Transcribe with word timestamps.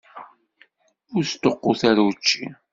Ur 1.15 1.23
sṭuqqut 1.31 1.81
ara 1.89 2.01
učči. 2.09 2.45